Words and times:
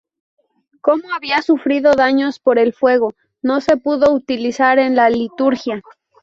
Como 0.81 1.13
había 1.13 1.43
sufrido 1.43 1.93
daños 1.93 2.39
por 2.39 2.57
el 2.57 2.73
fuego, 2.73 3.13
no 3.43 3.61
se 3.61 3.77
pudo 3.77 4.11
utilizar 4.15 4.79
en 4.79 4.95
la 4.95 5.11
liturgia. 5.11 5.83